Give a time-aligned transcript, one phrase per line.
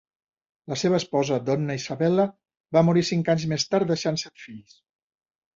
[0.71, 2.25] La seva esposa, Donna Isabella
[2.79, 4.79] va morir cinc anys més tard deixant set fills.